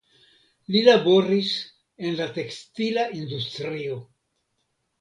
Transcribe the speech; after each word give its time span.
Li 0.75 0.79
laboris 0.87 1.51
en 2.09 2.17
la 2.21 2.29
tekstila 2.39 3.07
industrio. 3.21 4.03